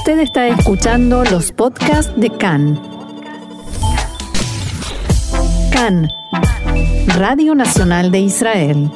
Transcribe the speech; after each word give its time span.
Usted 0.00 0.20
está 0.20 0.48
escuchando 0.48 1.24
los 1.24 1.52
podcasts 1.52 2.10
de 2.16 2.30
CAN. 2.30 2.80
CAN, 5.70 6.08
Radio 7.18 7.54
Nacional 7.54 8.10
de 8.10 8.20
Israel. 8.20 8.90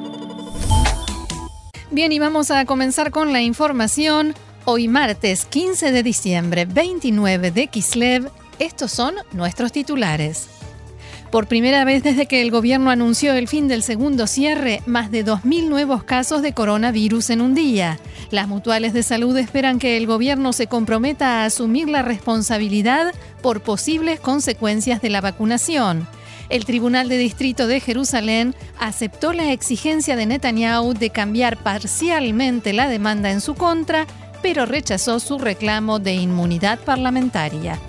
Bien, 1.91 2.11
y 2.11 2.19
vamos 2.19 2.51
a 2.51 2.65
comenzar 2.65 3.11
con 3.11 3.35
la 3.35 3.43
información. 3.43 4.35
Hoy 4.65 4.89
martes 4.89 5.45
15 5.45 5.93
de 5.93 6.03
diciembre, 6.03 6.65
29 6.65 7.51
de 7.51 7.67
Kislev, 7.67 8.31
estos 8.59 8.91
son 8.91 9.15
nuestros 9.33 9.73
titulares. 9.73 10.49
Por 11.35 11.49
primera 11.49 11.85
vez 11.85 12.05
desde 12.05 12.27
que 12.27 12.43
el 12.43 12.53
gobierno 12.53 12.91
anunció 12.91 13.35
el 13.35 13.49
fin 13.49 13.67
del 13.67 13.83
segundo 13.83 14.29
cierre, 14.29 14.83
más 14.87 15.11
de 15.11 15.25
2.000 15.25 15.69
nuevos 15.69 16.05
casos 16.05 16.43
de 16.43 16.53
coronavirus 16.53 17.31
en 17.31 17.41
un 17.41 17.57
día. 17.57 17.99
Las 18.31 18.47
mutuales 18.47 18.93
de 18.93 19.03
salud 19.03 19.37
esperan 19.37 19.81
que 19.81 19.97
el 19.97 20.07
gobierno 20.07 20.53
se 20.53 20.69
comprometa 20.69 21.43
a 21.43 21.47
asumir 21.47 21.89
la 21.89 22.03
responsabilidad 22.03 23.13
por 23.43 23.63
posibles 23.63 24.21
consecuencias 24.21 25.03
de 25.03 25.11
la 25.11 25.21
vacunación. 25.21 26.07
El 26.51 26.65
Tribunal 26.65 27.09
de 27.09 27.19
Distrito 27.19 27.67
de 27.67 27.81
Jerusalén 27.81 28.55
aceptó 28.79 29.33
la 29.33 29.51
exigencia 29.51 30.15
de 30.15 30.27
Netanyahu 30.27 30.95
de 30.95 31.11
cambiar 31.11 31.57
parcialmente 31.57 32.73
la 32.73 32.89
demanda 32.89 33.33
en 33.33 33.41
su 33.41 33.57
contra, 33.57 34.07
pero 34.41 34.67
rechazó 34.67 35.19
su 35.19 35.41
reclamo 35.41 35.99
de 35.99 36.15
inmunidad 36.15 36.79
parlamentaria. 36.79 37.81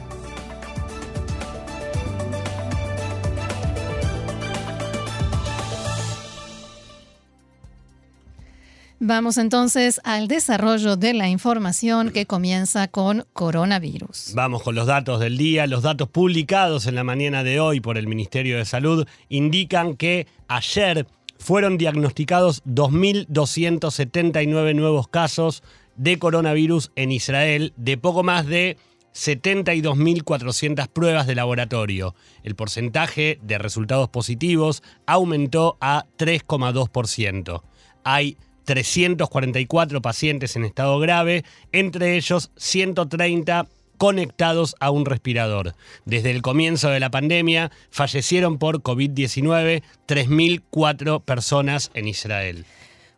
Vamos 9.07 9.37
entonces 9.37 10.01
al 10.03 10.27
desarrollo 10.27 10.95
de 10.95 11.13
la 11.13 11.29
información 11.29 12.09
que 12.09 12.25
comienza 12.25 12.87
con 12.87 13.27
coronavirus. 13.33 14.31
Vamos 14.33 14.63
con 14.63 14.73
los 14.73 14.87
datos 14.87 15.19
del 15.19 15.37
día. 15.37 15.67
Los 15.67 15.83
datos 15.83 16.09
publicados 16.09 16.87
en 16.87 16.95
la 16.95 17.03
mañana 17.03 17.43
de 17.43 17.59
hoy 17.59 17.81
por 17.81 17.99
el 17.99 18.07
Ministerio 18.07 18.57
de 18.57 18.65
Salud 18.65 19.07
indican 19.29 19.95
que 19.95 20.25
ayer 20.47 21.05
fueron 21.37 21.77
diagnosticados 21.77 22.63
2.279 22.63 24.73
nuevos 24.73 25.07
casos 25.07 25.61
de 25.95 26.17
coronavirus 26.17 26.91
en 26.95 27.11
Israel, 27.11 27.73
de 27.77 27.99
poco 27.99 28.23
más 28.23 28.47
de 28.47 28.75
72.400 29.13 30.87
pruebas 30.87 31.27
de 31.27 31.35
laboratorio. 31.35 32.15
El 32.41 32.55
porcentaje 32.55 33.37
de 33.43 33.59
resultados 33.59 34.09
positivos 34.09 34.81
aumentó 35.05 35.77
a 35.79 36.07
3,2%. 36.17 37.61
Hay 38.03 38.37
344 38.65 40.01
pacientes 40.01 40.55
en 40.55 40.65
estado 40.65 40.99
grave, 40.99 41.43
entre 41.71 42.15
ellos 42.15 42.51
130 42.57 43.67
conectados 43.97 44.75
a 44.79 44.91
un 44.91 45.05
respirador. 45.05 45.75
Desde 46.05 46.31
el 46.31 46.41
comienzo 46.41 46.89
de 46.89 46.99
la 46.99 47.11
pandemia 47.11 47.71
fallecieron 47.89 48.57
por 48.57 48.81
COVID-19 48.81 49.83
3.004 50.07 51.21
personas 51.23 51.91
en 51.93 52.07
Israel. 52.07 52.65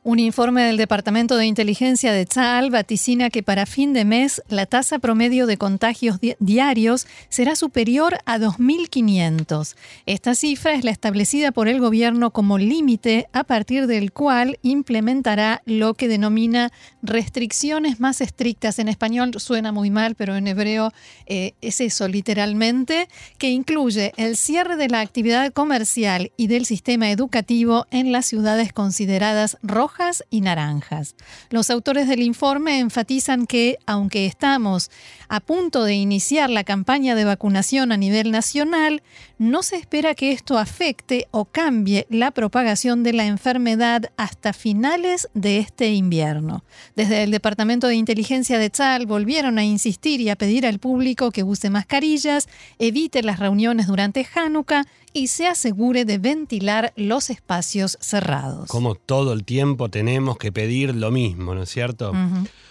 Un 0.08 0.20
informe 0.20 0.64
del 0.64 0.78
Departamento 0.78 1.36
de 1.36 1.48
Inteligencia 1.48 2.14
de 2.14 2.26
Tzal 2.26 2.70
vaticina 2.70 3.30
que 3.30 3.44
para 3.44 3.66
fin 3.66 3.92
de 3.92 4.06
mes 4.06 4.42
la 4.48 4.66
tasa 4.66 5.00
promedio 5.00 5.48
de 5.48 5.58
contagios 5.58 6.20
diarios 6.40 7.08
será 7.28 7.58
superior 7.58 8.18
a 8.24 8.40
2.500. 8.40 9.76
Esta 10.06 10.34
cifra 10.34 10.76
es 10.76 10.86
la 10.86 10.92
establecida 10.92 11.52
por 11.52 11.68
el 11.68 11.82
gobierno 11.82 12.32
como 12.32 12.58
límite 12.58 13.28
a 13.34 13.44
partir 13.44 13.86
del 13.86 14.14
cual 14.14 14.60
implementará 14.62 15.62
lo 15.66 15.94
que 15.94 16.08
denomina 16.08 16.72
restricciones 17.02 18.00
más 18.00 18.22
estrictas. 18.22 18.80
En 18.80 18.88
español 18.88 19.34
suena 19.40 19.74
muy 19.74 19.90
mal, 19.90 20.16
pero 20.16 20.38
en 20.38 20.48
hebreo 20.48 20.94
eh, 21.26 21.52
es 21.60 21.82
eso 21.82 22.08
literalmente, 22.08 23.10
que 23.38 23.50
incluye 23.50 24.14
el 24.16 24.38
cierre 24.38 24.78
de 24.78 24.88
la 24.88 25.02
actividad 25.02 25.52
comercial 25.52 26.32
y 26.38 26.48
del 26.48 26.66
sistema 26.66 27.12
educativo 27.12 27.88
en 27.92 28.14
las 28.14 28.26
ciudades 28.26 28.72
consideradas 28.72 29.58
rojas 29.64 29.97
y 30.30 30.42
naranjas. 30.42 31.16
Los 31.50 31.70
autores 31.70 32.08
del 32.08 32.22
informe 32.22 32.80
enfatizan 32.80 33.48
que, 33.48 33.78
aunque 33.86 34.26
estamos 34.26 34.92
a 35.30 35.40
punto 35.40 35.84
de 35.84 35.96
iniciar 35.96 36.50
la 36.50 36.64
campaña 36.64 37.16
de 37.16 37.26
vacunación 37.26 37.92
a 37.92 37.98
nivel 37.98 38.32
nacional, 38.32 39.02
no 39.40 39.64
se 39.64 39.76
espera 39.76 40.16
que 40.16 40.32
esto 40.32 40.58
afecte 40.58 41.28
o 41.32 41.46
cambie 41.46 42.08
la 42.10 42.32
propagación 42.32 43.04
de 43.04 43.14
la 43.14 43.26
enfermedad 43.26 44.12
hasta 44.18 44.54
finales 44.54 45.30
de 45.34 45.60
este 45.60 45.94
invierno. 45.94 46.64
Desde 46.96 47.24
el 47.24 47.32
Departamento 47.32 47.88
de 47.88 47.96
Inteligencia 47.96 48.60
de 48.60 48.70
Tzal 48.70 49.06
volvieron 49.06 49.58
a 49.58 49.64
insistir 49.64 50.22
y 50.22 50.30
a 50.30 50.36
pedir 50.36 50.66
al 50.66 50.80
público 50.80 51.32
que 51.32 51.44
use 51.44 51.70
mascarillas, 51.70 52.48
evite 52.80 53.24
las 53.24 53.40
reuniones 53.40 53.88
durante 53.88 54.28
Hanukkah 54.34 54.86
y 55.14 55.28
se 55.28 55.48
asegure 55.48 56.06
de 56.06 56.20
ventilar 56.20 56.94
los 56.96 57.30
espacios 57.30 57.98
cerrados. 58.02 58.70
Como 58.70 58.96
todo 58.96 59.34
el 59.34 59.44
tiempo 59.44 59.87
tenemos 59.90 60.38
que 60.38 60.52
pedir 60.52 60.96
lo 60.96 61.12
mismo, 61.12 61.56
¿no 61.56 61.64
es 61.64 61.70
cierto? 61.70 62.14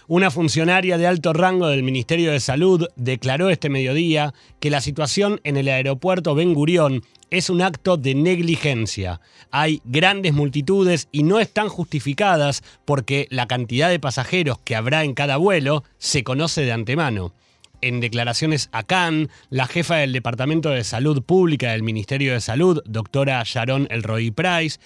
Una 0.08 0.30
funcionaria 0.30 0.98
de 0.98 1.06
alto 1.06 1.32
rango 1.32 1.66
del 1.68 1.82
Ministerio 1.82 2.30
de 2.30 2.40
Salud 2.40 2.86
declaró 2.94 3.50
este 3.50 3.68
mediodía 3.68 4.34
que 4.60 4.70
la 4.70 4.80
situación 4.80 5.40
en 5.42 5.56
el 5.56 5.68
aeropuerto 5.68 6.34
Ben 6.34 6.54
Gurión 6.54 7.02
es 7.30 7.50
un 7.50 7.60
acto 7.60 7.96
de 7.96 8.14
negligencia. 8.14 9.20
Hay 9.50 9.82
grandes 9.84 10.32
multitudes 10.32 11.08
y 11.10 11.24
no 11.24 11.40
están 11.40 11.68
justificadas 11.68 12.62
porque 12.84 13.26
la 13.30 13.46
cantidad 13.46 13.90
de 13.90 13.98
pasajeros 13.98 14.58
que 14.64 14.76
habrá 14.76 15.02
en 15.02 15.14
cada 15.14 15.38
vuelo 15.38 15.82
se 15.98 16.22
conoce 16.22 16.62
de 16.62 16.72
antemano. 16.72 17.34
En 17.82 18.00
declaraciones 18.00 18.68
a 18.72 18.84
Cannes, 18.84 19.28
la 19.50 19.66
jefa 19.66 19.96
del 19.96 20.12
Departamento 20.12 20.70
de 20.70 20.84
Salud 20.84 21.22
Pública 21.22 21.72
del 21.72 21.82
Ministerio 21.82 22.32
de 22.32 22.40
Salud, 22.40 22.80
doctora 22.86 23.42
Sharon 23.44 23.86
Elroy 23.90 24.30
Price, 24.30 24.78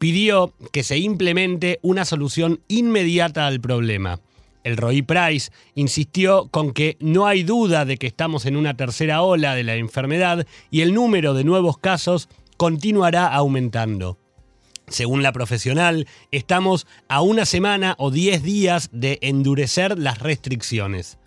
pidió 0.00 0.54
que 0.72 0.82
se 0.82 0.96
implemente 0.96 1.78
una 1.82 2.06
solución 2.06 2.60
inmediata 2.68 3.46
al 3.46 3.60
problema. 3.60 4.18
El 4.64 4.78
Roy 4.78 5.02
Price 5.02 5.52
insistió 5.74 6.48
con 6.50 6.72
que 6.72 6.96
no 7.00 7.26
hay 7.26 7.42
duda 7.42 7.84
de 7.84 7.98
que 7.98 8.06
estamos 8.06 8.46
en 8.46 8.56
una 8.56 8.78
tercera 8.78 9.20
ola 9.20 9.54
de 9.54 9.62
la 9.62 9.76
enfermedad 9.76 10.46
y 10.70 10.80
el 10.80 10.94
número 10.94 11.34
de 11.34 11.44
nuevos 11.44 11.76
casos 11.76 12.30
continuará 12.56 13.26
aumentando. 13.26 14.16
Según 14.88 15.22
la 15.22 15.32
profesional, 15.32 16.08
estamos 16.30 16.86
a 17.08 17.20
una 17.20 17.44
semana 17.44 17.94
o 17.98 18.10
diez 18.10 18.42
días 18.42 18.88
de 18.92 19.18
endurecer 19.20 19.98
las 19.98 20.18
restricciones. 20.18 21.19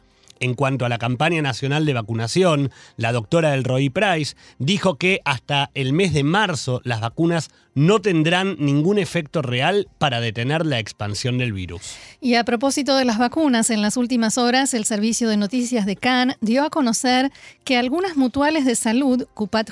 En 0.44 0.56
cuanto 0.56 0.86
a 0.86 0.90
la 0.90 0.98
campaña 0.98 1.42
nacional 1.42 1.86
de 1.86 1.94
vacunación, 1.94 2.70
la 2.98 3.14
doctora 3.14 3.52
del 3.52 3.64
Roy 3.64 3.90
Price 3.90 4.36
dijo 4.60 4.98
que 4.98 5.22
hasta 5.24 5.72
el 5.74 5.94
mes 5.94 6.12
de 6.12 6.26
marzo 6.26 6.82
las 6.84 7.00
vacunas 7.00 7.50
no 7.76 8.02
tendrán 8.02 8.58
ningún 8.60 9.00
efecto 9.00 9.42
real 9.42 9.88
para 10.00 10.20
detener 10.20 10.66
la 10.66 10.80
expansión 10.80 11.38
del 11.38 11.54
virus. 11.54 11.96
Y 12.20 12.36
a 12.36 12.44
propósito 12.44 12.98
de 12.98 13.06
las 13.06 13.20
vacunas, 13.20 13.70
en 13.70 13.82
las 13.82 13.96
últimas 13.96 14.38
horas 14.38 14.74
el 14.74 14.84
Servicio 14.84 15.30
de 15.30 15.38
Noticias 15.38 15.86
de 15.86 15.96
Cannes 15.96 16.36
dio 16.42 16.66
a 16.66 16.70
conocer 16.70 17.32
que 17.64 17.78
algunas 17.78 18.18
mutuales 18.18 18.66
de 18.66 18.76
salud, 18.76 19.26
Kupot 19.34 19.72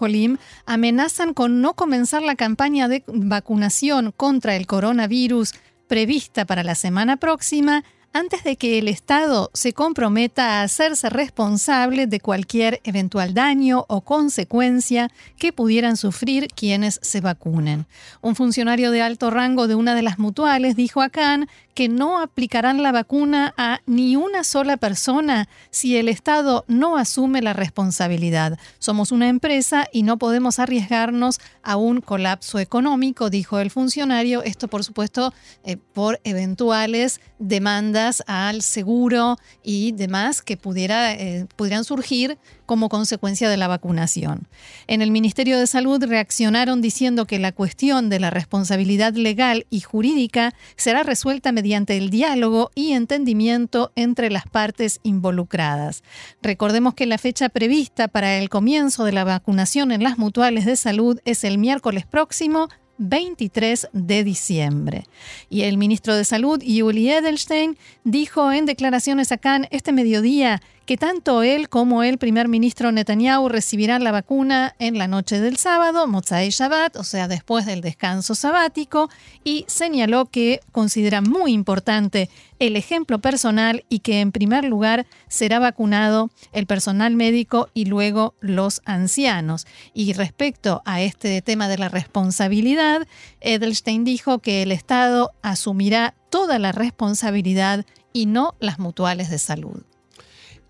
Holim, 0.00 0.38
amenazan 0.64 1.34
con 1.34 1.60
no 1.60 1.74
comenzar 1.74 2.22
la 2.22 2.36
campaña 2.36 2.88
de 2.88 3.04
vacunación 3.06 4.14
contra 4.16 4.56
el 4.56 4.66
coronavirus 4.66 5.52
prevista 5.88 6.46
para 6.46 6.64
la 6.64 6.74
semana 6.74 7.18
próxima 7.18 7.84
antes 8.14 8.44
de 8.44 8.54
que 8.54 8.78
el 8.78 8.86
Estado 8.86 9.50
se 9.54 9.72
comprometa 9.72 10.60
a 10.60 10.62
hacerse 10.62 11.10
responsable 11.10 12.06
de 12.06 12.20
cualquier 12.20 12.80
eventual 12.84 13.34
daño 13.34 13.86
o 13.88 14.02
consecuencia 14.02 15.10
que 15.36 15.52
pudieran 15.52 15.96
sufrir 15.96 16.46
quienes 16.46 17.00
se 17.02 17.20
vacunen. 17.20 17.86
Un 18.20 18.36
funcionario 18.36 18.92
de 18.92 19.02
alto 19.02 19.30
rango 19.30 19.66
de 19.66 19.74
una 19.74 19.96
de 19.96 20.02
las 20.02 20.20
mutuales 20.20 20.76
dijo 20.76 21.02
a 21.02 21.10
Khan 21.10 21.48
que 21.74 21.88
no 21.88 22.20
aplicarán 22.20 22.84
la 22.84 22.92
vacuna 22.92 23.52
a 23.56 23.80
ni 23.84 24.14
una 24.14 24.44
sola 24.44 24.76
persona 24.76 25.48
si 25.70 25.96
el 25.96 26.08
Estado 26.08 26.64
no 26.68 26.96
asume 26.96 27.42
la 27.42 27.52
responsabilidad. 27.52 28.60
Somos 28.78 29.10
una 29.10 29.28
empresa 29.28 29.88
y 29.92 30.04
no 30.04 30.18
podemos 30.18 30.60
arriesgarnos 30.60 31.40
a 31.64 31.74
un 31.74 32.00
colapso 32.00 32.60
económico, 32.60 33.28
dijo 33.28 33.58
el 33.58 33.72
funcionario. 33.72 34.44
Esto, 34.44 34.68
por 34.68 34.84
supuesto, 34.84 35.34
eh, 35.64 35.76
por 35.76 36.20
eventuales 36.22 37.20
demandas 37.40 38.03
al 38.26 38.62
seguro 38.62 39.36
y 39.62 39.92
demás 39.92 40.42
que 40.42 40.56
pudiera, 40.56 41.12
eh, 41.12 41.46
pudieran 41.56 41.84
surgir 41.84 42.38
como 42.66 42.88
consecuencia 42.88 43.48
de 43.48 43.56
la 43.56 43.68
vacunación. 43.68 44.48
En 44.86 45.02
el 45.02 45.10
Ministerio 45.10 45.58
de 45.58 45.66
Salud 45.66 46.02
reaccionaron 46.02 46.80
diciendo 46.80 47.26
que 47.26 47.38
la 47.38 47.52
cuestión 47.52 48.08
de 48.08 48.20
la 48.20 48.30
responsabilidad 48.30 49.14
legal 49.14 49.66
y 49.70 49.80
jurídica 49.80 50.54
será 50.76 51.02
resuelta 51.02 51.52
mediante 51.52 51.96
el 51.96 52.10
diálogo 52.10 52.70
y 52.74 52.92
entendimiento 52.92 53.92
entre 53.96 54.30
las 54.30 54.46
partes 54.46 55.00
involucradas. 55.02 56.02
Recordemos 56.42 56.94
que 56.94 57.06
la 57.06 57.18
fecha 57.18 57.48
prevista 57.48 58.08
para 58.08 58.38
el 58.38 58.48
comienzo 58.48 59.04
de 59.04 59.12
la 59.12 59.24
vacunación 59.24 59.92
en 59.92 60.02
las 60.02 60.18
mutuales 60.18 60.64
de 60.64 60.76
salud 60.76 61.20
es 61.24 61.44
el 61.44 61.58
miércoles 61.58 62.06
próximo 62.06 62.68
23 62.98 63.88
de 63.92 64.24
diciembre. 64.24 65.04
Y 65.50 65.62
el 65.62 65.78
ministro 65.78 66.14
de 66.14 66.24
Salud, 66.24 66.60
Yuli 66.62 67.10
Edelstein, 67.10 67.76
dijo 68.04 68.52
en 68.52 68.66
declaraciones 68.66 69.32
acá 69.32 69.60
este 69.70 69.92
mediodía 69.92 70.62
que 70.86 70.96
tanto 70.98 71.42
él 71.42 71.68
como 71.68 72.02
el 72.02 72.18
primer 72.18 72.48
ministro 72.48 72.92
Netanyahu 72.92 73.48
recibirán 73.48 74.04
la 74.04 74.12
vacuna 74.12 74.74
en 74.78 74.98
la 74.98 75.08
noche 75.08 75.40
del 75.40 75.56
sábado, 75.56 76.06
Motzai 76.06 76.50
Shabbat, 76.50 76.96
o 76.96 77.04
sea, 77.04 77.26
después 77.26 77.64
del 77.64 77.80
descanso 77.80 78.34
sabático, 78.34 79.08
y 79.44 79.64
señaló 79.66 80.26
que 80.26 80.60
considera 80.72 81.22
muy 81.22 81.52
importante 81.52 82.28
el 82.58 82.76
ejemplo 82.76 83.18
personal 83.18 83.84
y 83.88 84.00
que 84.00 84.20
en 84.20 84.30
primer 84.30 84.64
lugar 84.64 85.06
será 85.28 85.58
vacunado 85.58 86.30
el 86.52 86.66
personal 86.66 87.16
médico 87.16 87.68
y 87.72 87.86
luego 87.86 88.34
los 88.40 88.82
ancianos. 88.84 89.66
Y 89.94 90.12
respecto 90.12 90.82
a 90.84 91.00
este 91.00 91.40
tema 91.40 91.68
de 91.68 91.78
la 91.78 91.88
responsabilidad, 91.88 93.06
Edelstein 93.40 94.04
dijo 94.04 94.40
que 94.40 94.62
el 94.62 94.72
Estado 94.72 95.32
asumirá 95.42 96.14
toda 96.30 96.58
la 96.58 96.72
responsabilidad 96.72 97.86
y 98.12 98.26
no 98.26 98.54
las 98.60 98.78
mutuales 98.78 99.30
de 99.30 99.38
salud. 99.38 99.82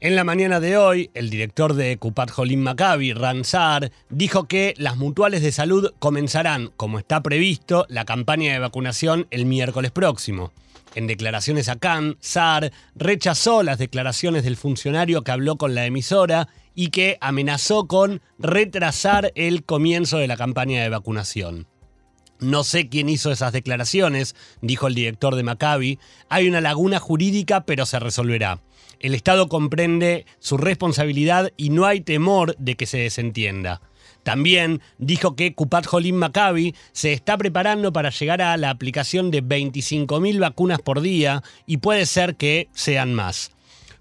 En 0.05 0.17
la 0.17 0.25
mañana 0.25 0.61
de 0.61 0.77
hoy, 0.77 1.11
el 1.15 1.31
director 1.31 1.73
de 1.73 1.97
Kupat 1.97 2.31
Jolim 2.31 2.61
Maccabi, 2.61 3.15
Ransar, 3.15 3.91
dijo 4.11 4.45
que 4.45 4.75
las 4.77 4.99
mutuales 4.99 5.41
de 5.41 5.51
salud 5.51 5.95
comenzarán, 5.99 6.73
como 6.77 6.99
está 6.99 7.23
previsto, 7.23 7.87
la 7.89 8.05
campaña 8.05 8.53
de 8.53 8.59
vacunación 8.59 9.27
el 9.31 9.47
miércoles 9.47 9.93
próximo. 9.93 10.53
En 10.95 11.07
declaraciones 11.07 11.71
a 11.71 11.77
Cannes, 11.77 12.17
SAR 12.21 12.71
rechazó 12.95 13.63
las 13.63 13.79
declaraciones 13.79 14.45
del 14.45 14.59
funcionario 14.59 15.23
que 15.23 15.33
habló 15.33 15.57
con 15.57 15.75
la 15.75 15.87
emisora 15.87 16.49
y 16.75 16.89
que 16.89 17.17
amenazó 17.23 17.87
con 17.87 18.21
retrasar 18.39 19.33
el 19.37 19.65
comienzo 19.65 20.19
de 20.19 20.29
la 20.29 20.37
campaña 20.37 20.83
de 20.83 20.91
vacunación. 20.91 21.67
No 22.45 22.63
sé 22.63 22.91
quién 22.91 23.09
hizo 23.09 23.33
esas 23.33 23.55
declaraciones, 23.55 24.37
dijo 24.61 24.87
el 24.87 24.95
director 24.95 25.35
de 25.35 25.43
Maccabi. 25.43 25.99
Hay 26.29 26.47
una 26.47 26.61
laguna 26.61 26.99
jurídica, 26.99 27.65
pero 27.65 27.87
se 27.87 27.99
resolverá. 27.99 28.61
El 29.01 29.15
Estado 29.15 29.49
comprende 29.49 30.27
su 30.41 30.59
responsabilidad 30.59 31.53
y 31.57 31.71
no 31.71 31.87
hay 31.87 32.03
temor 32.03 32.55
de 32.59 32.75
que 32.75 32.85
se 32.85 32.99
desentienda. 32.99 33.81
También 34.25 34.83
dijo 34.99 35.37
que 35.37 35.55
Kupat 35.55 35.87
Jolim 35.87 36.17
Maccabi 36.17 36.75
se 36.93 37.15
está 37.15 37.39
preparando 37.39 37.95
para 37.95 38.11
llegar 38.11 38.43
a 38.43 38.59
la 38.59 38.69
aplicación 38.69 39.31
de 39.31 39.43
25.000 39.43 40.39
vacunas 40.39 40.83
por 40.83 41.01
día 41.01 41.43
y 41.67 41.79
puede 41.79 42.05
ser 42.05 42.37
que 42.37 42.69
sean 42.75 43.15
más. 43.15 43.53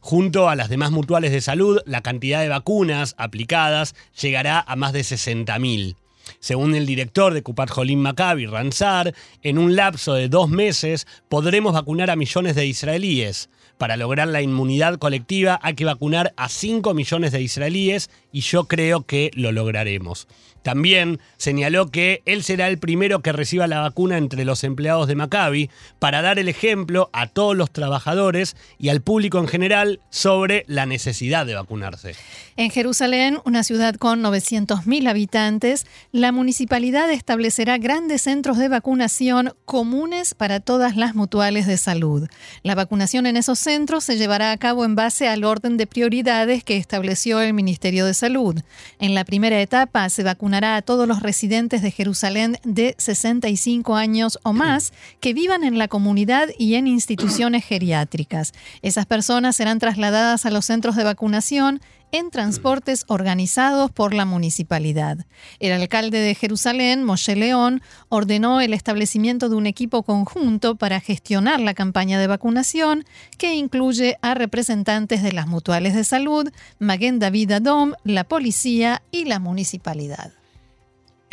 Junto 0.02 0.50
a 0.50 0.58
las 0.58 0.68
demás 0.68 0.92
mutuales 0.92 1.32
de 1.32 1.40
salud, 1.40 1.80
la 1.86 2.02
cantidad 2.02 2.42
de 2.42 2.50
vacunas 2.50 3.16
aplicadas 3.18 3.96
llegará 4.22 4.60
a 4.60 4.76
más 4.76 4.92
de 4.92 5.00
60.000. 5.00 5.96
Según 6.40 6.76
el 6.76 6.86
director 6.86 7.34
de 7.34 7.44
Kupat 7.44 7.70
Jolim 7.70 8.00
Maccabi, 8.00 8.46
Ransar, 8.46 9.14
en 9.42 9.58
un 9.58 9.76
lapso 9.76 10.14
de 10.14 10.30
dos 10.30 10.50
meses 10.50 11.08
podremos 11.30 11.74
vacunar 11.74 12.10
a 12.10 12.16
millones 12.16 12.56
de 12.56 12.66
israelíes. 12.66 13.50
Para 13.78 13.98
lograr 13.98 14.28
la 14.28 14.42
inmunidad 14.42 14.98
colectiva 14.98 15.60
hay 15.62 15.74
que 15.74 15.86
vacunar 15.86 16.34
a 16.38 16.48
5 16.48 16.94
millones 16.94 17.32
de 17.32 17.42
israelíes 17.42 18.10
y 18.32 18.42
yo 18.42 18.66
creo 18.66 19.06
que 19.06 19.32
lo 19.34 19.52
lograremos. 19.52 20.28
También 20.64 21.20
señaló 21.38 21.92
que 21.92 22.24
él 22.26 22.44
será 22.44 22.68
el 22.70 22.80
primero 22.80 23.22
que 23.22 23.34
reciba 23.34 23.68
la 23.68 23.82
vacuna 23.82 24.18
entre 24.18 24.46
los 24.46 24.64
empleados 24.64 25.08
de 25.08 25.16
Maccabi 25.16 25.70
para 26.00 26.22
dar 26.22 26.40
el 26.40 26.48
ejemplo 26.48 27.10
a 27.12 27.28
todos 27.28 27.56
los 27.56 27.70
trabajadores 27.70 28.56
y 28.80 28.90
al 28.90 29.02
público 29.02 29.40
en 29.40 29.48
general 29.48 30.00
sobre 30.10 30.64
la 30.68 30.86
necesidad 30.86 31.46
de 31.46 31.56
vacunarse. 31.56 32.16
En 32.56 32.70
Jerusalén, 32.70 33.40
una 33.46 33.64
ciudad 33.64 33.96
con 33.96 34.24
900.000 34.24 35.10
habitantes, 35.10 35.86
la 36.12 36.32
municipalidad 36.32 37.12
establecerá 37.12 37.78
grandes 37.78 38.22
centros 38.22 38.58
de 38.58 38.70
vacunación 38.70 39.54
comunes 39.66 40.34
para 40.34 40.62
todas 40.62 40.96
las 40.96 41.14
mutuales 41.14 41.68
de 41.68 41.78
salud. 41.78 42.30
La 42.62 42.76
vacunación 42.76 43.26
en 43.26 43.36
esos 43.36 43.60
centros 43.60 44.06
se 44.06 44.18
llevará 44.18 44.52
a 44.52 44.58
cabo 44.58 44.86
en 44.86 44.96
base 44.96 45.28
al 45.28 45.44
orden 45.44 45.76
de 45.76 45.88
prioridades 45.88 46.64
que 46.64 46.78
estableció 46.78 47.42
el 47.42 47.54
Ministerio 47.54 48.06
de 48.06 48.14
Salud. 48.14 48.62
En 49.00 49.14
la 49.14 49.26
primera 49.26 49.60
etapa 49.60 50.08
se 50.10 50.24
vacunará 50.24 50.53
a 50.54 50.82
todos 50.84 51.08
los 51.08 51.22
residentes 51.22 51.82
de 51.82 51.90
Jerusalén 51.90 52.60
de 52.64 52.96
65 53.00 53.96
años 53.96 54.38
o 54.44 54.54
más 54.54 54.94
que 55.20 55.34
vivan 55.34 55.64
en 55.64 55.80
la 55.80 55.88
comunidad 55.88 56.50
y 56.60 56.76
en 56.76 56.86
instituciones 56.86 57.66
geriátricas. 57.66 58.54
Esas 58.84 59.08
personas 59.08 59.56
serán 59.56 59.80
trasladadas 59.80 60.46
a 60.46 60.52
los 60.52 60.66
centros 60.66 60.96
de 60.96 61.04
vacunación 61.04 61.82
en 62.14 62.30
transportes 62.30 63.06
organizados 63.08 63.92
por 63.92 64.14
la 64.14 64.26
municipalidad. 64.26 65.26
El 65.60 65.74
alcalde 65.74 66.20
de 66.20 66.36
Jerusalén, 66.36 67.04
Moshe 67.04 67.36
León, 67.36 67.82
ordenó 68.08 68.62
el 68.62 68.74
establecimiento 68.74 69.50
de 69.50 69.56
un 69.56 69.66
equipo 69.66 70.04
conjunto 70.04 70.76
para 70.76 71.00
gestionar 71.00 71.60
la 71.60 71.74
campaña 71.74 72.20
de 72.20 72.28
vacunación 72.28 73.04
que 73.40 73.56
incluye 73.56 74.18
a 74.22 74.36
representantes 74.36 75.24
de 75.24 75.34
las 75.34 75.48
mutuales 75.48 75.96
de 75.96 76.04
salud, 76.04 76.50
Maguen 76.78 77.18
David 77.18 77.54
Adom, 77.54 77.94
la 78.04 78.26
policía 78.26 79.02
y 79.12 79.26
la 79.26 79.40
municipalidad. 79.40 80.43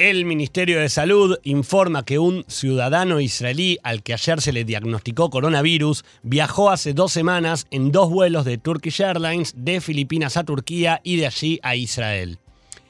El 0.01 0.25
Ministerio 0.25 0.81
de 0.81 0.89
Salud 0.89 1.37
informa 1.43 2.07
que 2.07 2.19
un 2.19 2.47
ciudadano 2.49 3.21
israelí 3.21 3.77
al 3.83 4.03
que 4.03 4.15
ayer 4.15 4.41
se 4.41 4.51
le 4.51 4.65
diagnosticó 4.65 5.29
coronavirus 5.29 6.07
viajó 6.23 6.71
hace 6.71 6.95
dos 6.95 7.13
semanas 7.13 7.67
en 7.71 7.93
dos 7.93 8.09
vuelos 8.09 8.47
de 8.47 8.57
Turkish 8.57 9.03
Airlines 9.03 9.53
de 9.59 9.83
Filipinas 9.83 10.39
a 10.39 10.45
Turquía 10.45 11.03
y 11.05 11.17
de 11.17 11.27
allí 11.27 11.61
a 11.63 11.77
Israel. 11.77 12.39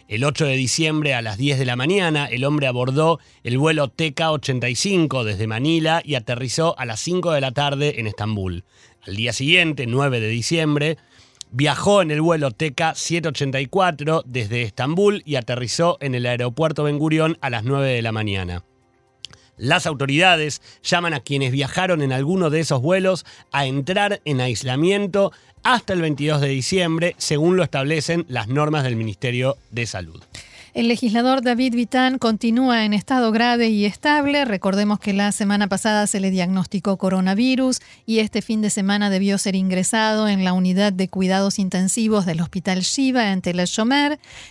El 0.07 0.23
8 0.23 0.45
de 0.45 0.55
diciembre 0.55 1.15
a 1.15 1.21
las 1.21 1.37
10 1.37 1.59
de 1.59 1.65
la 1.65 1.75
mañana, 1.75 2.27
el 2.27 2.45
hombre 2.45 2.69
abordó 2.69 3.19
el 3.43 3.59
vuelo 3.59 3.89
TK-85 3.93 5.25
desde 5.25 5.49
Manila 5.49 6.03
y 6.05 6.15
aterrizó 6.15 6.79
a 6.79 6.85
las 6.85 7.01
5 7.01 7.33
de 7.33 7.41
la 7.41 7.51
tarde 7.51 7.99
en 7.99 8.07
Estambul. 8.07 8.63
Al 9.05 9.17
día 9.17 9.33
siguiente, 9.33 9.87
9 9.89 10.21
de 10.21 10.29
diciembre, 10.29 10.97
Viajó 11.53 12.01
en 12.01 12.13
el 12.13 12.21
vuelo 12.21 12.51
TK-784 12.53 14.23
desde 14.25 14.63
Estambul 14.63 15.23
y 15.25 15.35
aterrizó 15.35 15.99
en 16.01 16.15
el 16.15 16.27
aeropuerto 16.27 16.85
Ben 16.85 16.99
Gurión 16.99 17.39
a 17.41 17.51
las 17.51 17.65
9 17.65 17.89
de 17.89 18.03
la 18.03 18.13
mañana. 18.13 18.63
Las 19.57 19.85
autoridades 19.87 20.63
llaman 20.83 21.13
a 21.13 21.21
quienes 21.21 21.51
viajaron 21.51 22.03
en 22.03 22.13
alguno 22.13 22.51
de 22.51 22.61
esos 22.61 22.81
vuelos 22.81 23.27
a 23.51 23.67
entrar 23.67 24.21
en 24.25 24.41
aislamiento 24.41 25.33
hasta 25.65 25.93
el 25.93 26.01
22 26.01 26.41
de 26.41 26.49
diciembre, 26.49 27.15
según 27.19 27.57
lo 27.57 27.65
establecen 27.65 28.25
las 28.29 28.49
normas 28.49 28.85
del 28.85 28.97
Ministerio 28.97 29.57
de 29.71 29.87
Salud. 29.87 30.23
El 30.73 30.87
legislador 30.87 31.43
David 31.43 31.75
Vitán 31.75 32.19
continúa 32.19 32.85
en 32.85 32.95
estado 32.95 33.33
grave 33.33 33.71
y 33.71 33.87
estable. 33.87 34.45
Recordemos 34.45 35.01
que 35.01 35.13
la 35.13 35.33
semana 35.33 35.67
pasada 35.67 36.07
se 36.07 36.21
le 36.21 36.31
diagnosticó 36.31 36.97
coronavirus 36.97 37.81
y 38.07 38.21
este 38.21 38.41
fin 38.41 38.61
de 38.61 38.71
semana 38.71 39.11
debió 39.11 39.37
ser 39.39 39.57
ingresado 39.57 40.29
en 40.29 40.45
la 40.45 40.53
unidad 40.53 40.93
de 40.93 41.09
cuidados 41.09 41.59
intensivos 41.59 42.25
del 42.25 42.41
Hospital 42.41 42.83
Shiva 42.83 43.33
en 43.33 43.43
Tel. 43.43 43.61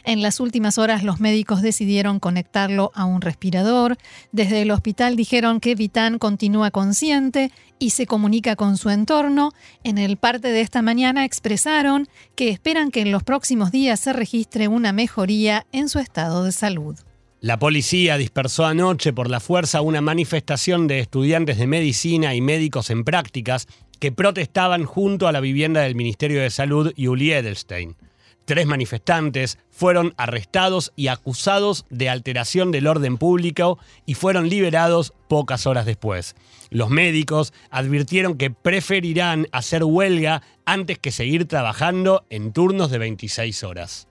En 0.03 0.21
las 0.21 0.41
últimas 0.41 0.77
horas 0.77 1.03
los 1.03 1.21
médicos 1.21 1.61
decidieron 1.61 2.19
conectarlo 2.19 2.91
a 2.95 3.05
un 3.05 3.21
respirador. 3.21 3.97
Desde 4.33 4.61
el 4.61 4.71
hospital 4.71 5.15
dijeron 5.15 5.61
que 5.61 5.73
Vitán 5.73 6.19
continúa 6.19 6.69
consciente 6.69 7.49
y 7.79 7.91
se 7.91 8.07
comunica 8.07 8.57
con 8.57 8.75
su 8.75 8.89
entorno. 8.89 9.53
En 9.85 9.97
el 9.97 10.17
parte 10.17 10.49
de 10.49 10.59
esta 10.59 10.81
mañana 10.81 11.23
expresaron 11.23 12.09
que 12.35 12.49
esperan 12.49 12.91
que 12.91 12.99
en 12.99 13.13
los 13.13 13.23
próximos 13.23 13.71
días 13.71 14.01
se 14.01 14.11
registre 14.11 14.67
una 14.67 14.91
mejoría 14.91 15.65
en 15.71 15.87
su 15.87 15.97
estado 15.99 16.09
de 16.27 16.51
salud. 16.51 16.97
La 17.41 17.57
policía 17.57 18.17
dispersó 18.17 18.65
anoche 18.65 19.13
por 19.13 19.29
la 19.29 19.39
fuerza 19.39 19.79
una 19.79 20.01
manifestación 20.01 20.87
de 20.87 20.99
estudiantes 20.99 21.57
de 21.57 21.67
medicina 21.67 22.35
y 22.35 22.41
médicos 22.41 22.89
en 22.89 23.05
prácticas 23.05 23.67
que 23.99 24.11
protestaban 24.11 24.83
junto 24.83 25.27
a 25.27 25.31
la 25.31 25.39
vivienda 25.39 25.81
del 25.81 25.95
Ministerio 25.95 26.41
de 26.41 26.49
Salud 26.49 26.91
Uli 26.97 27.31
Edelstein. 27.31 27.95
Tres 28.43 28.65
manifestantes 28.65 29.57
fueron 29.69 30.13
arrestados 30.17 30.91
y 30.97 31.07
acusados 31.07 31.85
de 31.89 32.09
alteración 32.09 32.71
del 32.71 32.87
orden 32.87 33.17
público 33.17 33.79
y 34.05 34.15
fueron 34.15 34.49
liberados 34.49 35.13
pocas 35.29 35.65
horas 35.65 35.85
después. 35.85 36.35
Los 36.71 36.89
médicos 36.89 37.53
advirtieron 37.69 38.37
que 38.37 38.51
preferirán 38.51 39.47
hacer 39.53 39.85
huelga 39.85 40.41
antes 40.65 40.99
que 40.99 41.11
seguir 41.11 41.47
trabajando 41.47 42.25
en 42.29 42.51
turnos 42.51 42.91
de 42.91 42.97
26 42.97 43.63
horas. 43.63 44.08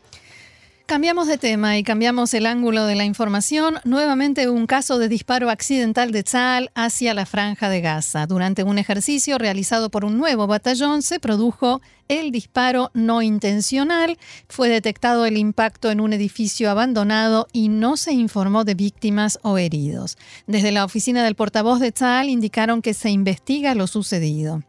Cambiamos 0.89 1.27
de 1.27 1.37
tema 1.37 1.77
y 1.77 1.83
cambiamos 1.83 2.33
el 2.33 2.47
ángulo 2.47 2.87
de 2.87 2.95
la 2.95 3.05
información. 3.05 3.75
Nuevamente 3.85 4.49
un 4.49 4.67
caso 4.67 4.99
de 4.99 5.11
disparo 5.11 5.51
accidental 5.51 6.13
de 6.13 6.23
Tzal 6.23 6.71
hacia 6.75 7.13
la 7.13 7.27
franja 7.27 7.69
de 7.69 7.83
Gaza. 7.83 8.27
Durante 8.27 8.65
un 8.65 8.79
ejercicio 8.79 9.37
realizado 9.37 9.91
por 9.91 10.07
un 10.07 10.17
nuevo 10.17 10.47
batallón 10.47 11.03
se 11.03 11.21
produjo 11.21 11.83
el 12.09 12.33
disparo 12.33 12.91
no 12.95 13.21
intencional. 13.21 14.17
Fue 14.49 14.71
detectado 14.71 15.27
el 15.27 15.37
impacto 15.37 15.91
en 15.91 16.01
un 16.01 16.15
edificio 16.15 16.71
abandonado 16.71 17.49
y 17.53 17.69
no 17.69 17.99
se 17.99 18.15
informó 18.15 18.65
de 18.65 18.73
víctimas 18.73 19.39
o 19.43 19.59
heridos. 19.59 20.17
Desde 20.47 20.73
la 20.73 20.87
oficina 20.87 21.23
del 21.23 21.35
portavoz 21.35 21.81
de 21.81 21.93
Tzal 21.93 22.31
indicaron 22.31 22.81
que 22.81 22.95
se 22.95 23.11
investiga 23.11 23.75
lo 23.75 23.89
sucedido. 23.89 24.63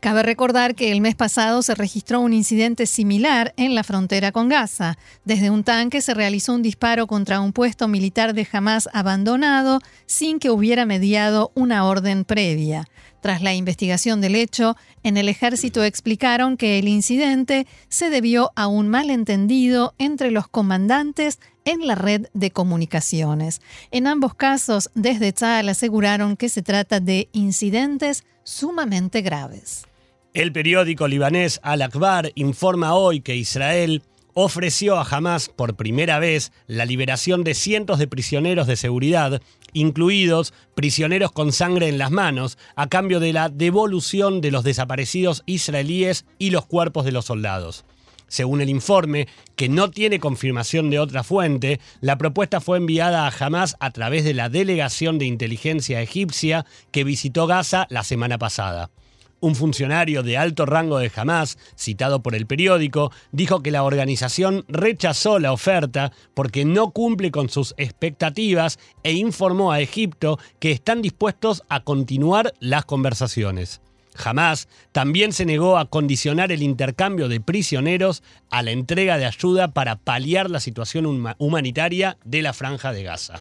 Cabe 0.00 0.22
recordar 0.22 0.74
que 0.74 0.92
el 0.92 1.02
mes 1.02 1.14
pasado 1.14 1.60
se 1.60 1.74
registró 1.74 2.20
un 2.20 2.32
incidente 2.32 2.86
similar 2.86 3.52
en 3.58 3.74
la 3.74 3.84
frontera 3.84 4.32
con 4.32 4.48
Gaza. 4.48 4.96
Desde 5.26 5.50
un 5.50 5.62
tanque 5.62 6.00
se 6.00 6.14
realizó 6.14 6.54
un 6.54 6.62
disparo 6.62 7.06
contra 7.06 7.42
un 7.42 7.52
puesto 7.52 7.86
militar 7.86 8.32
de 8.32 8.48
Hamas 8.50 8.88
abandonado 8.94 9.78
sin 10.06 10.38
que 10.38 10.50
hubiera 10.50 10.86
mediado 10.86 11.52
una 11.54 11.84
orden 11.84 12.24
previa. 12.24 12.86
Tras 13.20 13.42
la 13.42 13.52
investigación 13.52 14.22
del 14.22 14.36
hecho, 14.36 14.74
en 15.02 15.18
el 15.18 15.28
ejército 15.28 15.84
explicaron 15.84 16.56
que 16.56 16.78
el 16.78 16.88
incidente 16.88 17.66
se 17.90 18.08
debió 18.08 18.52
a 18.56 18.68
un 18.68 18.88
malentendido 18.88 19.94
entre 19.98 20.30
los 20.30 20.48
comandantes 20.48 21.38
en 21.66 21.86
la 21.86 21.94
red 21.94 22.28
de 22.32 22.50
comunicaciones. 22.50 23.60
En 23.90 24.06
ambos 24.06 24.34
casos, 24.34 24.88
desde 24.94 25.34
Tzal 25.34 25.68
aseguraron 25.68 26.38
que 26.38 26.48
se 26.48 26.62
trata 26.62 27.00
de 27.00 27.28
incidentes 27.32 28.24
sumamente 28.44 29.20
graves. 29.20 29.84
El 30.32 30.52
periódico 30.52 31.08
libanés 31.08 31.58
Al-Akbar 31.64 32.30
informa 32.36 32.94
hoy 32.94 33.20
que 33.20 33.34
Israel 33.34 34.04
ofreció 34.32 34.96
a 34.96 35.02
Hamas 35.02 35.48
por 35.48 35.74
primera 35.74 36.20
vez 36.20 36.52
la 36.68 36.84
liberación 36.84 37.42
de 37.42 37.54
cientos 37.54 37.98
de 37.98 38.06
prisioneros 38.06 38.68
de 38.68 38.76
seguridad, 38.76 39.42
incluidos 39.72 40.54
prisioneros 40.76 41.32
con 41.32 41.50
sangre 41.50 41.88
en 41.88 41.98
las 41.98 42.12
manos, 42.12 42.58
a 42.76 42.86
cambio 42.86 43.18
de 43.18 43.32
la 43.32 43.48
devolución 43.48 44.40
de 44.40 44.52
los 44.52 44.62
desaparecidos 44.62 45.42
israelíes 45.46 46.26
y 46.38 46.50
los 46.50 46.64
cuerpos 46.64 47.04
de 47.04 47.10
los 47.10 47.24
soldados. 47.24 47.84
Según 48.28 48.60
el 48.60 48.68
informe, 48.68 49.26
que 49.56 49.68
no 49.68 49.90
tiene 49.90 50.20
confirmación 50.20 50.90
de 50.90 51.00
otra 51.00 51.24
fuente, 51.24 51.80
la 52.00 52.18
propuesta 52.18 52.60
fue 52.60 52.78
enviada 52.78 53.26
a 53.26 53.32
Hamas 53.36 53.74
a 53.80 53.90
través 53.90 54.22
de 54.22 54.34
la 54.34 54.48
delegación 54.48 55.18
de 55.18 55.24
inteligencia 55.24 56.00
egipcia 56.00 56.66
que 56.92 57.02
visitó 57.02 57.48
Gaza 57.48 57.88
la 57.90 58.04
semana 58.04 58.38
pasada. 58.38 58.92
Un 59.40 59.54
funcionario 59.54 60.22
de 60.22 60.36
alto 60.36 60.66
rango 60.66 60.98
de 60.98 61.10
Hamas, 61.14 61.56
citado 61.74 62.22
por 62.22 62.34
el 62.34 62.46
periódico, 62.46 63.10
dijo 63.32 63.62
que 63.62 63.70
la 63.70 63.84
organización 63.84 64.64
rechazó 64.68 65.38
la 65.38 65.52
oferta 65.52 66.12
porque 66.34 66.64
no 66.64 66.90
cumple 66.90 67.30
con 67.30 67.48
sus 67.48 67.74
expectativas 67.78 68.78
e 69.02 69.12
informó 69.14 69.72
a 69.72 69.80
Egipto 69.80 70.38
que 70.58 70.72
están 70.72 71.00
dispuestos 71.00 71.62
a 71.68 71.80
continuar 71.80 72.52
las 72.60 72.84
conversaciones. 72.84 73.80
Hamas 74.22 74.68
también 74.92 75.32
se 75.32 75.46
negó 75.46 75.78
a 75.78 75.86
condicionar 75.86 76.52
el 76.52 76.62
intercambio 76.62 77.28
de 77.28 77.40
prisioneros 77.40 78.22
a 78.50 78.62
la 78.62 78.72
entrega 78.72 79.18
de 79.18 79.26
ayuda 79.26 79.68
para 79.68 79.96
paliar 79.96 80.50
la 80.50 80.60
situación 80.60 81.06
humanitaria 81.38 82.18
de 82.24 82.42
la 82.42 82.52
franja 82.52 82.92
de 82.92 83.04
Gaza. 83.04 83.38